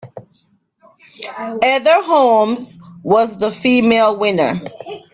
Heather 1.61 2.01
Holmes 2.01 2.79
was 3.03 3.37
the 3.37 3.51
female 3.51 4.17
winner. 4.17 4.59